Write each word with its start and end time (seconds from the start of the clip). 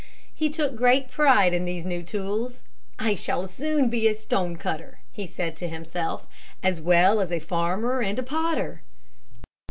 He 0.33 0.49
took 0.49 0.75
great 0.75 1.11
pride 1.11 1.53
in 1.53 1.63
these 1.63 1.85
new 1.85 2.01
tools. 2.01 2.63
"I 2.97 3.13
shall 3.13 3.45
soon 3.47 3.87
be 3.87 4.07
a 4.07 4.15
stone 4.15 4.55
cutter," 4.57 4.97
he 5.11 5.27
said 5.27 5.55
to 5.57 5.69
himself, 5.69 6.25
"as 6.63 6.81
well 6.81 7.19
as 7.21 7.31
a 7.31 7.37
farmer 7.37 8.01
and 8.01 8.25
potter." 8.25 8.81